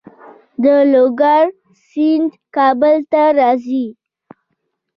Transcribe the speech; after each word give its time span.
د 0.63 0.65
لوګر 0.93 1.43
سیند 1.87 2.31
کابل 2.55 2.95
ته 3.11 3.23
راځي 3.39 3.85